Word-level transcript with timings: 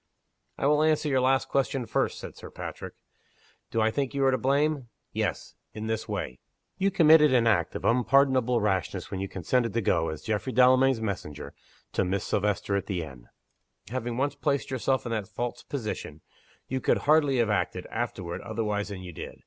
"I 0.57 0.65
will 0.65 0.81
answer 0.81 1.07
your 1.07 1.21
last 1.21 1.47
question 1.47 1.85
first," 1.85 2.17
said 2.17 2.35
Sir 2.35 2.49
Patrick. 2.49 2.95
"Do 3.69 3.81
I 3.81 3.91
think 3.91 4.15
you 4.15 4.25
are 4.25 4.31
to 4.31 4.37
blame? 4.39 4.87
Yes 5.13 5.53
in 5.75 5.85
this 5.85 6.09
way. 6.09 6.39
You 6.79 6.89
committed 6.89 7.31
an 7.35 7.45
act 7.45 7.75
of 7.75 7.85
unpardonable 7.85 8.61
rashness 8.61 9.11
when 9.11 9.19
you 9.19 9.27
consented 9.27 9.73
to 9.73 9.81
go, 9.81 10.09
as 10.09 10.23
Geoffrey 10.23 10.53
Delamayn's 10.53 11.01
messenger, 11.01 11.53
to 11.93 12.03
Miss 12.03 12.23
Silvester 12.25 12.75
at 12.75 12.87
the 12.87 13.03
inn. 13.03 13.27
Having 13.91 14.17
once 14.17 14.33
placed 14.33 14.71
yourself 14.71 15.05
in 15.05 15.11
that 15.11 15.27
false 15.27 15.61
position, 15.61 16.21
you 16.67 16.81
could 16.81 16.97
hardly 17.05 17.37
have 17.37 17.51
acted, 17.51 17.85
afterward, 17.91 18.41
otherwise 18.41 18.87
than 18.87 19.03
you 19.03 19.13
did. 19.13 19.35